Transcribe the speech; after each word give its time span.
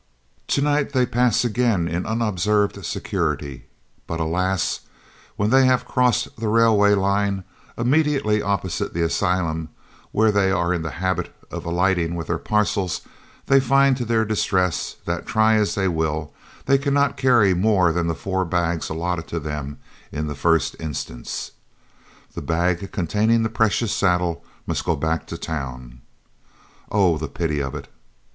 To 0.47 0.63
night 0.63 0.93
they 0.93 1.05
pass 1.05 1.45
again 1.45 1.87
in 1.87 2.07
unobserved 2.07 2.83
security, 2.83 3.65
but 4.07 4.19
alas! 4.19 4.79
when 5.35 5.51
they 5.51 5.67
have 5.67 5.85
crossed 5.85 6.37
the 6.37 6.47
railway 6.47 6.95
line, 6.95 7.43
immediately 7.77 8.41
opposite 8.41 8.95
the 8.95 9.03
asylum, 9.03 9.69
where 10.11 10.31
they 10.31 10.49
are 10.51 10.73
in 10.73 10.81
the 10.81 10.89
habit 11.05 11.31
of 11.51 11.65
alighting 11.65 12.15
with 12.15 12.25
their 12.25 12.39
parcels, 12.39 13.01
they 13.45 13.59
find 13.59 13.95
to 13.97 14.03
their 14.05 14.25
distress 14.25 14.95
that, 15.05 15.27
try 15.27 15.53
as 15.53 15.75
they 15.75 15.87
will, 15.87 16.33
they 16.65 16.79
cannot 16.79 17.15
carry 17.15 17.53
more 17.53 17.91
than 17.91 18.07
the 18.07 18.15
four 18.15 18.43
bags 18.43 18.89
allotted 18.89 19.27
to 19.27 19.39
them 19.39 19.77
in 20.11 20.25
the 20.25 20.33
first 20.33 20.75
instance. 20.79 21.51
The 22.33 22.41
bag 22.41 22.91
containing 22.91 23.43
the 23.43 23.49
precious 23.49 23.91
saddle 23.93 24.43
must 24.65 24.83
go 24.83 24.95
back 24.95 25.27
to 25.27 25.37
town. 25.37 26.01
Oh, 26.91 27.19
the 27.19 27.27
pity 27.29 27.59
of 27.61 27.75
it! 27.75 27.87